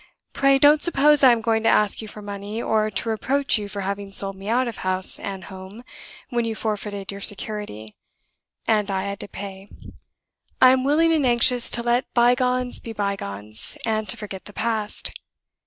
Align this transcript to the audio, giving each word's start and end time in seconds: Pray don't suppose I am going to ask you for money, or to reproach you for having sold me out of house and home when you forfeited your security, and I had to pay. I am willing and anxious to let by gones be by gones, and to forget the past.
Pray 0.33 0.57
don't 0.57 0.81
suppose 0.81 1.23
I 1.23 1.31
am 1.31 1.41
going 1.41 1.61
to 1.61 1.69
ask 1.69 2.01
you 2.01 2.07
for 2.07 2.23
money, 2.23 2.59
or 2.59 2.89
to 2.89 3.09
reproach 3.09 3.59
you 3.59 3.67
for 3.69 3.81
having 3.81 4.11
sold 4.11 4.35
me 4.35 4.49
out 4.49 4.67
of 4.67 4.77
house 4.77 5.19
and 5.19 5.43
home 5.43 5.83
when 6.31 6.43
you 6.43 6.55
forfeited 6.55 7.11
your 7.11 7.21
security, 7.21 7.95
and 8.67 8.89
I 8.89 9.03
had 9.03 9.19
to 9.19 9.27
pay. 9.27 9.69
I 10.59 10.71
am 10.71 10.83
willing 10.83 11.13
and 11.13 11.23
anxious 11.23 11.69
to 11.69 11.83
let 11.83 12.11
by 12.15 12.33
gones 12.33 12.79
be 12.79 12.93
by 12.93 13.15
gones, 13.15 13.77
and 13.85 14.09
to 14.09 14.17
forget 14.17 14.45
the 14.45 14.53
past. 14.53 15.11